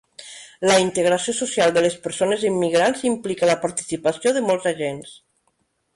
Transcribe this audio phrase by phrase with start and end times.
[0.67, 5.15] La integració social de les persones immigrants implica la participació de molts agents.